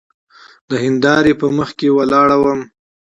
د 0.69 0.71
هندارې 0.85 1.33
په 1.41 1.47
مخکې 1.57 1.87
ولاړ 1.97 2.29
وم. 2.41 2.61